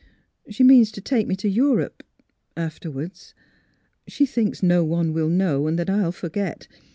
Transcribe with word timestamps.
She 0.49 0.63
means 0.63 0.91
to 0.93 0.99
take 0.99 1.27
me 1.27 1.35
to 1.35 1.47
Europe, 1.47 2.01
afterwards. 2.57 3.35
She 4.07 4.25
thinks 4.25 4.63
no 4.63 4.83
one 4.83 5.13
will 5.13 5.29
know, 5.29 5.67
and 5.67 5.77
that 5.77 5.91
I 5.91 6.01
will 6.01 6.11
forget. 6.11 6.67